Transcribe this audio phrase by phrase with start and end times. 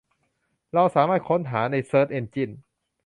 [0.73, 2.49] เราสามารถค้นหาในเสิร์ชเอ็นจิ้น